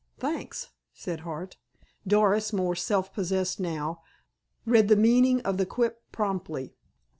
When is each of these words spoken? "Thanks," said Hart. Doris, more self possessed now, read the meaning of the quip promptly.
"Thanks," 0.17 0.71
said 0.93 1.19
Hart. 1.19 1.57
Doris, 2.07 2.51
more 2.51 2.75
self 2.75 3.13
possessed 3.13 3.59
now, 3.59 4.01
read 4.65 4.87
the 4.87 4.95
meaning 4.95 5.41
of 5.41 5.57
the 5.57 5.65
quip 5.67 6.01
promptly. 6.11 6.73